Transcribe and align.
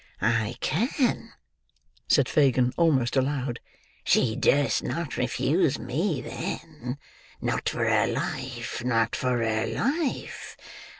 "I 0.23 0.55
can," 0.61 1.31
said 2.07 2.27
Fagin, 2.27 2.73
almost 2.75 3.15
aloud. 3.15 3.59
"She 4.03 4.35
durst 4.35 4.81
not 4.81 5.15
refuse 5.15 5.77
me 5.77 6.21
then. 6.21 6.97
Not 7.39 7.69
for 7.69 7.87
her 7.87 8.07
life, 8.07 8.83
not 8.83 9.15
for 9.15 9.43
her 9.45 9.67
life! 9.67 10.57